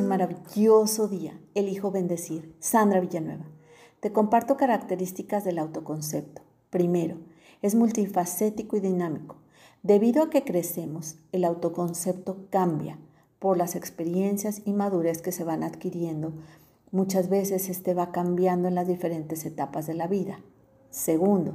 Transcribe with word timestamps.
un 0.00 0.08
maravilloso 0.08 1.08
día. 1.08 1.38
Elijo 1.54 1.90
bendecir. 1.90 2.54
Sandra 2.58 3.00
Villanueva. 3.00 3.44
Te 4.00 4.12
comparto 4.12 4.56
características 4.56 5.44
del 5.44 5.58
autoconcepto. 5.58 6.42
Primero, 6.70 7.18
es 7.60 7.74
multifacético 7.74 8.76
y 8.76 8.80
dinámico. 8.80 9.36
Debido 9.82 10.22
a 10.22 10.30
que 10.30 10.42
crecemos, 10.42 11.16
el 11.32 11.44
autoconcepto 11.44 12.46
cambia 12.50 12.98
por 13.38 13.58
las 13.58 13.76
experiencias 13.76 14.62
y 14.64 14.72
madurez 14.72 15.20
que 15.20 15.32
se 15.32 15.44
van 15.44 15.62
adquiriendo. 15.62 16.32
Muchas 16.92 17.28
veces 17.28 17.68
este 17.68 17.92
va 17.94 18.10
cambiando 18.10 18.68
en 18.68 18.74
las 18.74 18.88
diferentes 18.88 19.44
etapas 19.44 19.86
de 19.86 19.94
la 19.94 20.06
vida. 20.06 20.40
Segundo, 20.90 21.52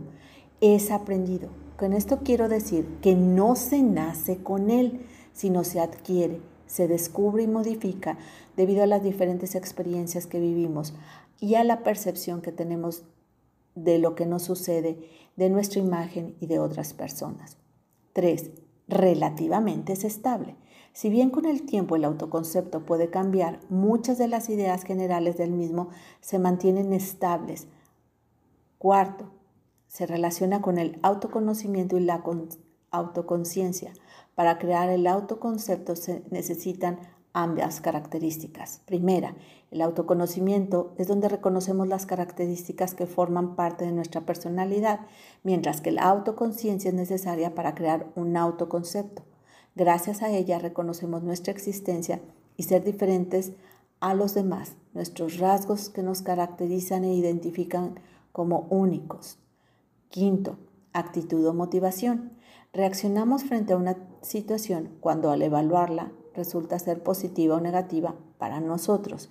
es 0.62 0.92
aprendido. 0.92 1.50
Con 1.78 1.94
esto 1.94 2.20
quiero 2.24 2.48
decir 2.48 3.00
que 3.02 3.16
no 3.16 3.56
se 3.56 3.82
nace 3.82 4.38
con 4.38 4.70
él, 4.70 5.06
sino 5.34 5.64
se 5.64 5.80
adquiere, 5.80 6.42
se 6.68 6.88
descubre 6.88 7.44
y 7.44 7.48
modifica 7.48 8.18
debido 8.56 8.84
a 8.84 8.88
las 8.88 9.04
diferentes 9.04 9.56
experiencias 9.56 10.28
que 10.28 10.40
vivimos 10.40 10.94
y 11.40 11.56
a 11.56 11.64
la 11.64 11.84
percepción 11.84 12.42
que 12.42 12.52
tenemos 12.52 13.04
de 13.76 14.00
lo 14.00 14.16
que 14.16 14.26
nos 14.26 14.44
sucede, 14.44 14.98
de 15.36 15.50
nuestra 15.50 15.80
imagen 15.80 16.36
y 16.40 16.48
de 16.48 16.60
otras 16.60 16.94
personas. 16.94 17.58
3. 18.14 18.52
Relativamente 18.88 19.94
es 19.94 20.04
estable. 20.04 20.56
Si 20.94 21.10
bien 21.10 21.30
con 21.30 21.46
el 21.46 21.66
tiempo 21.66 21.98
el 21.98 22.06
autoconcepto 22.06 22.86
puede 22.86 23.10
cambiar, 23.10 23.60
muchas 23.70 24.18
de 24.18 24.30
las 24.30 24.50
ideas 24.50 24.84
generales 24.84 25.38
del 25.38 25.52
mismo 25.52 25.90
se 26.22 26.40
mantienen 26.40 26.94
estables. 26.94 27.68
Cuarto, 28.78 29.30
se 29.88 30.06
relaciona 30.06 30.62
con 30.62 30.78
el 30.78 31.00
autoconocimiento 31.02 31.98
y 31.98 32.02
la 32.02 32.22
autoconciencia. 32.96 33.94
Para 34.36 34.58
crear 34.58 34.90
el 34.90 35.08
autoconcepto 35.08 35.96
se 35.96 36.24
necesitan 36.30 37.00
ambas 37.34 37.82
características. 37.82 38.82
Primera, 38.86 39.36
el 39.70 39.82
autoconocimiento 39.82 40.94
es 40.98 41.08
donde 41.08 41.28
reconocemos 41.28 41.88
las 41.88 42.06
características 42.06 42.96
que 42.96 43.08
forman 43.08 43.56
parte 43.56 43.84
de 43.86 43.92
nuestra 43.92 44.22
personalidad, 44.22 45.02
mientras 45.44 45.82
que 45.82 45.92
la 45.92 46.04
autoconciencia 46.04 46.90
es 46.90 46.96
necesaria 46.96 47.54
para 47.54 47.76
crear 47.76 48.08
un 48.16 48.38
autoconcepto. 48.38 49.24
Gracias 49.76 50.22
a 50.22 50.30
ella 50.30 50.60
reconocemos 50.60 51.24
nuestra 51.24 51.52
existencia 51.52 52.22
y 52.56 52.64
ser 52.64 52.86
diferentes 52.86 53.52
a 54.00 54.14
los 54.14 54.34
demás, 54.34 54.78
nuestros 54.94 55.38
rasgos 55.38 55.90
que 55.90 56.04
nos 56.04 56.22
caracterizan 56.22 57.04
e 57.04 57.14
identifican 57.14 58.00
como 58.32 58.68
únicos. 58.70 59.40
Quinto, 60.10 60.58
actitud 60.94 61.46
o 61.46 61.54
motivación. 61.54 62.32
Reaccionamos 62.76 63.46
frente 63.46 63.72
a 63.72 63.78
una 63.78 63.96
situación 64.22 64.90
cuando 65.00 65.32
al 65.32 65.42
evaluarla 65.42 66.12
resulta 66.34 66.78
ser 66.78 67.02
positiva 67.02 67.56
o 67.56 67.62
negativa 67.62 68.16
para 68.38 68.60
nosotros. 68.60 69.30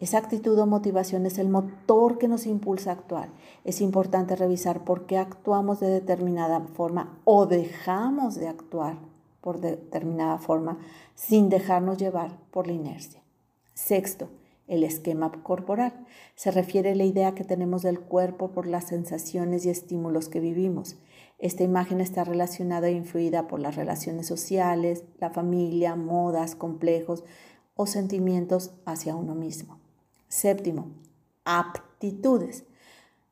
Esa 0.00 0.18
actitud 0.18 0.58
o 0.58 0.66
motivación 0.66 1.26
es 1.26 1.38
el 1.38 1.48
motor 1.48 2.18
que 2.18 2.26
nos 2.26 2.44
impulsa 2.44 2.90
a 2.90 2.94
actuar. 2.94 3.28
Es 3.62 3.80
importante 3.80 4.34
revisar 4.34 4.82
por 4.82 5.06
qué 5.06 5.16
actuamos 5.16 5.78
de 5.78 5.90
determinada 5.90 6.60
forma 6.74 7.20
o 7.22 7.46
dejamos 7.46 8.34
de 8.34 8.48
actuar 8.48 8.98
por 9.40 9.60
determinada 9.60 10.38
forma 10.38 10.78
sin 11.14 11.48
dejarnos 11.48 11.98
llevar 11.98 12.36
por 12.50 12.66
la 12.66 12.72
inercia. 12.72 13.22
Sexto, 13.74 14.28
el 14.66 14.84
esquema 14.84 15.30
corporal. 15.42 16.06
Se 16.34 16.50
refiere 16.50 16.92
a 16.92 16.94
la 16.94 17.04
idea 17.04 17.34
que 17.34 17.44
tenemos 17.44 17.82
del 17.82 18.00
cuerpo 18.00 18.52
por 18.52 18.66
las 18.66 18.88
sensaciones 18.88 19.64
y 19.64 19.70
estímulos 19.70 20.28
que 20.28 20.40
vivimos. 20.40 20.96
Esta 21.38 21.62
imagen 21.62 22.00
está 22.00 22.24
relacionada 22.24 22.88
e 22.88 22.92
influida 22.92 23.46
por 23.46 23.60
las 23.60 23.76
relaciones 23.76 24.26
sociales, 24.26 25.04
la 25.18 25.30
familia, 25.30 25.94
modas, 25.94 26.54
complejos 26.54 27.24
o 27.74 27.86
sentimientos 27.86 28.72
hacia 28.86 29.14
uno 29.14 29.34
mismo. 29.34 29.78
Séptimo, 30.28 30.90
aptitudes. 31.44 32.64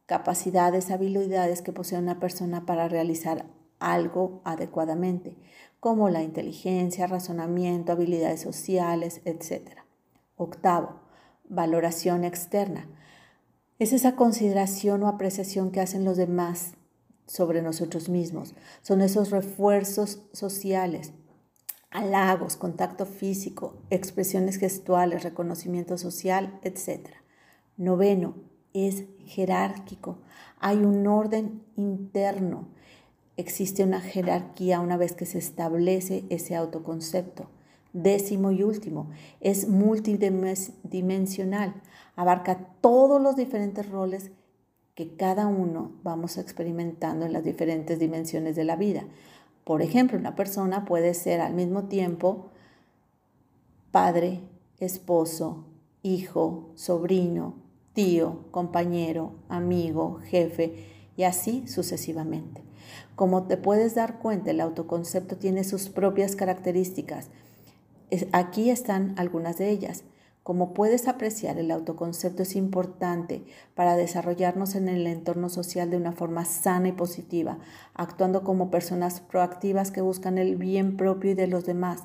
Capacidades, 0.07 0.91
habilidades 0.91 1.63
que 1.63 1.73
posee 1.73 1.99
una 1.99 2.21
persona 2.21 2.67
para 2.67 2.89
realizar 2.89 3.47
algo 3.79 4.43
adecuadamente, 4.45 5.39
como 5.81 6.11
la 6.11 6.23
inteligencia, 6.23 7.07
razonamiento, 7.07 7.93
habilidades 7.93 8.43
sociales, 8.43 9.23
etc. 9.25 9.79
Octavo, 10.37 11.01
valoración 11.49 12.25
externa. 12.25 12.89
Es 13.79 13.93
esa 13.93 14.17
consideración 14.17 15.03
o 15.03 15.09
apreciación 15.09 15.71
que 15.71 15.81
hacen 15.81 16.05
los 16.05 16.17
demás 16.17 16.75
sobre 17.27 17.63
nosotros 17.63 18.09
mismos. 18.09 18.55
Son 18.83 19.01
esos 19.01 19.31
refuerzos 19.31 20.23
sociales, 20.33 21.13
halagos, 21.91 22.57
contacto 22.57 23.07
físico, 23.07 23.79
expresiones 23.91 24.57
gestuales, 24.57 25.23
reconocimiento 25.23 25.99
social, 25.99 26.59
etc. 26.63 27.09
Noveno, 27.77 28.35
es 28.75 29.05
jerárquico. 29.25 30.19
Hay 30.59 30.79
un 30.79 31.07
orden 31.07 31.63
interno. 31.77 32.69
Existe 33.37 33.85
una 33.85 34.01
jerarquía 34.01 34.81
una 34.81 34.97
vez 34.97 35.13
que 35.13 35.27
se 35.27 35.39
establece 35.39 36.25
ese 36.31 36.57
autoconcepto. 36.57 37.49
Décimo 37.95 38.51
y 38.51 38.63
último, 38.65 39.09
es 39.41 39.69
multidimensional, 39.69 41.75
abarca 42.17 42.67
todos 42.81 43.23
los 43.23 43.37
diferentes 43.37 43.89
roles 43.89 44.33
que 44.97 45.15
cada 45.15 45.47
uno 45.47 45.93
vamos 46.03 46.37
experimentando 46.37 47.25
en 47.25 47.33
las 47.33 47.45
diferentes 47.45 48.01
dimensiones 48.01 48.57
de 48.57 48.65
la 48.65 48.75
vida. 48.75 49.05
Por 49.63 49.81
ejemplo, 49.81 50.19
una 50.19 50.35
persona 50.35 50.85
puede 50.85 51.15
ser 51.15 51.41
al 51.41 51.55
mismo 51.55 51.85
tiempo 51.85 52.51
padre, 53.93 54.41
esposo, 54.81 55.65
hijo, 56.03 56.73
sobrino, 56.75 57.55
tío, 57.93 58.41
compañero, 58.51 59.35
amigo, 59.49 60.19
jefe 60.25 60.89
y 61.17 61.23
así 61.23 61.69
sucesivamente. 61.69 62.65
Como 63.15 63.45
te 63.45 63.57
puedes 63.57 63.95
dar 63.95 64.19
cuenta, 64.19 64.51
el 64.51 64.61
autoconcepto 64.61 65.37
tiene 65.37 65.63
sus 65.63 65.89
propias 65.89 66.35
características 66.35 67.31
Aquí 68.33 68.71
están 68.71 69.15
algunas 69.17 69.59
de 69.59 69.71
ellas. 69.71 70.05
Como 70.45 70.75
puedes 70.75 71.09
apreciar, 71.09 71.57
el 71.57 71.71
autoconcepto 71.71 72.43
es 72.43 72.55
importante 72.55 73.45
para 73.75 73.97
desarrollarnos 73.97 74.75
en 74.75 74.89
el 74.89 75.07
entorno 75.07 75.49
social 75.49 75.89
de 75.89 75.97
una 75.97 76.13
forma 76.13 76.45
sana 76.45 76.89
y 76.89 76.93
positiva, 76.93 77.59
actuando 77.95 78.45
como 78.45 78.71
personas 78.71 79.21
proactivas 79.21 79.91
que 79.91 80.03
buscan 80.03 80.37
el 80.37 80.57
bien 80.57 80.99
propio 80.99 81.31
y 81.31 81.35
de 81.35 81.47
los 81.47 81.65
demás. 81.65 82.03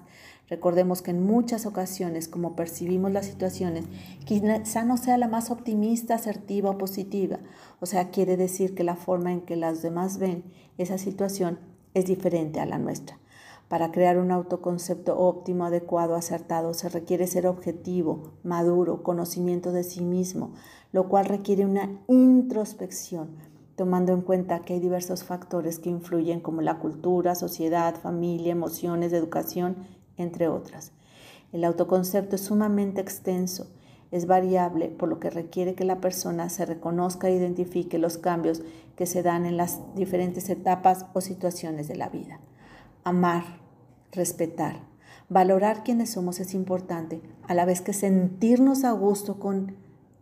Recordemos 0.48 1.02
que 1.02 1.12
en 1.12 1.22
muchas 1.22 1.66
ocasiones, 1.66 2.30
como 2.30 2.56
percibimos 2.56 3.12
las 3.12 3.26
situaciones, 3.26 3.84
quizá 4.24 4.86
no 4.86 4.96
sea 4.96 5.18
la 5.18 5.28
más 5.28 5.52
optimista, 5.52 6.16
asertiva 6.16 6.70
o 6.70 6.78
positiva. 6.78 7.40
O 7.82 7.86
sea, 7.86 8.10
quiere 8.10 8.38
decir 8.38 8.74
que 8.74 8.86
la 8.86 8.96
forma 8.96 9.34
en 9.34 9.42
que 9.42 9.58
las 9.58 9.82
demás 9.82 10.18
ven 10.18 10.46
esa 10.78 10.98
situación 10.98 11.60
es 11.94 12.06
diferente 12.06 12.62
a 12.62 12.66
la 12.66 12.78
nuestra. 12.78 13.20
Para 13.70 13.92
crear 13.92 14.18
un 14.18 14.32
autoconcepto 14.32 15.16
óptimo, 15.20 15.64
adecuado, 15.64 16.16
acertado, 16.16 16.74
se 16.74 16.90
requiere 16.90 17.28
ser 17.28 17.46
objetivo, 17.46 18.34
maduro, 18.42 19.04
conocimiento 19.04 19.72
de 19.72 19.84
sí 19.84 20.02
mismo, 20.02 20.54
lo 20.92 21.08
cual 21.08 21.26
requiere 21.26 21.66
una 21.66 22.02
introspección, 22.08 23.38
tomando 23.76 24.12
en 24.12 24.22
cuenta 24.22 24.62
que 24.62 24.74
hay 24.74 24.80
diversos 24.80 25.24
factores 25.24 25.78
que 25.78 25.92
influyen 25.92 26.40
como 26.40 26.62
la 26.62 26.80
cultura, 26.80 27.36
sociedad, 27.36 27.94
familia, 27.96 28.54
emociones, 28.54 29.14
educación, 29.14 29.78
entre 30.18 30.48
otras. 30.48 30.92
El 31.52 31.64
autoconcepto 31.64 32.38
es 32.38 32.42
sumamente 32.42 33.02
extenso, 33.02 33.68
es 34.10 34.26
variable, 34.26 34.88
por 34.88 35.10
lo 35.10 35.20
que 35.20 35.30
requiere 35.30 35.76
que 35.76 35.86
la 35.86 36.02
persona 36.02 36.50
se 36.50 36.66
reconozca 36.66 37.30
e 37.30 37.36
identifique 37.36 38.00
los 38.00 38.18
cambios 38.18 38.64
que 38.96 39.06
se 39.06 39.22
dan 39.22 39.46
en 39.46 39.58
las 39.58 39.80
diferentes 39.94 40.50
etapas 40.50 41.06
o 41.14 41.22
situaciones 41.22 41.88
de 41.88 41.98
la 41.98 42.10
vida. 42.10 42.40
Amar, 43.04 43.59
respetar, 44.12 44.82
valorar 45.30 45.84
quienes 45.84 46.12
somos 46.12 46.40
es 46.40 46.54
importante, 46.54 47.22
a 47.48 47.54
la 47.54 47.66
vez 47.66 47.82
que 47.82 47.94
sentirnos 47.94 48.84
a 48.84 48.92
gusto 48.92 49.40
con 49.40 49.76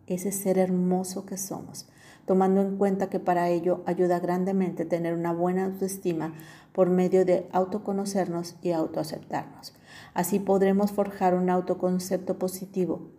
ese 0.08 0.32
ser 0.32 0.58
hermoso 0.58 1.26
que 1.26 1.38
somos, 1.38 1.88
tomando 2.26 2.62
en 2.62 2.78
cuenta 2.78 3.10
que 3.10 3.20
para 3.20 3.50
ello 3.50 3.82
ayuda 3.86 4.20
grandemente 4.20 4.86
tener 4.86 5.14
una 5.14 5.34
buena 5.34 5.66
autoestima 5.66 6.34
por 6.74 6.90
medio 6.90 7.26
de 7.26 7.48
autoconocernos 7.52 8.56
y 8.62 8.72
autoaceptarnos. 8.72 9.74
Así 10.14 10.40
podremos 10.40 10.92
forjar 10.92 11.36
un 11.36 11.50
autoconcepto 11.50 12.38
positivo, 12.38 13.10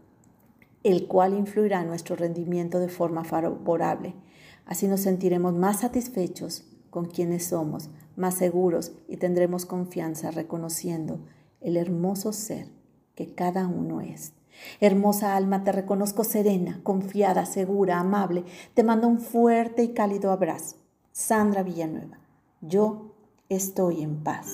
el 0.84 1.06
cual 1.06 1.34
influirá 1.34 1.80
en 1.80 1.88
nuestro 1.88 2.16
rendimiento 2.16 2.78
de 2.78 2.88
forma 2.88 3.24
favorable. 3.24 4.14
Así 4.66 4.86
nos 4.86 5.00
sentiremos 5.00 5.54
más 5.54 5.80
satisfechos 5.80 6.64
con 6.90 7.06
quienes 7.06 7.46
somos, 7.46 7.90
más 8.18 8.34
seguros 8.34 8.92
y 9.08 9.16
tendremos 9.16 9.64
confianza 9.64 10.30
reconociendo 10.30 11.20
el 11.60 11.76
hermoso 11.76 12.32
ser 12.32 12.66
que 13.14 13.34
cada 13.34 13.66
uno 13.66 14.00
es. 14.00 14.32
Hermosa 14.80 15.36
alma, 15.36 15.64
te 15.64 15.72
reconozco 15.72 16.24
serena, 16.24 16.80
confiada, 16.82 17.46
segura, 17.46 17.98
amable. 17.98 18.44
Te 18.74 18.82
mando 18.82 19.08
un 19.08 19.20
fuerte 19.20 19.84
y 19.84 19.94
cálido 19.94 20.32
abrazo. 20.32 20.76
Sandra 21.12 21.62
Villanueva, 21.62 22.18
yo 22.60 23.14
estoy 23.48 24.02
en 24.02 24.22
paz. 24.22 24.52